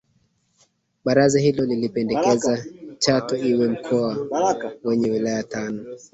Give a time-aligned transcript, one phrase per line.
[1.05, 2.65] Baraza hilo lilipendekeza
[2.97, 4.17] Chato iwe mkoa
[4.83, 5.83] wenye wilaya tano